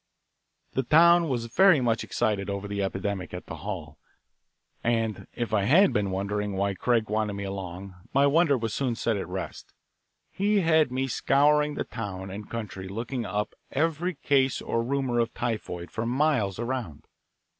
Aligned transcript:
The 0.71 0.81
town 0.81 1.29
was 1.29 1.45
very 1.45 1.79
much 1.79 2.03
excited 2.03 2.49
over 2.49 2.67
the 2.67 2.81
epidemic 2.81 3.35
at 3.35 3.45
the 3.45 3.57
hall, 3.57 3.99
and 4.83 5.27
if 5.35 5.53
I 5.53 5.65
had 5.65 5.93
been 5.93 6.09
wondering 6.09 6.53
why 6.55 6.73
Craig 6.73 7.07
wanted 7.07 7.33
me 7.33 7.43
along 7.43 7.93
my 8.11 8.25
wonder 8.25 8.57
was 8.57 8.73
soon 8.73 8.95
set 8.95 9.15
at 9.15 9.27
rest. 9.29 9.75
He 10.31 10.61
had 10.61 10.91
me 10.91 11.07
scouring 11.07 11.75
the 11.75 11.83
town 11.83 12.31
and 12.31 12.49
country 12.49 12.87
looking 12.87 13.27
up 13.27 13.53
every 13.69 14.15
case 14.15 14.59
or 14.59 14.81
rumour 14.81 15.19
of 15.19 15.35
typhoid 15.35 15.91
for 15.91 16.07
miles 16.07 16.57
around. 16.57 17.05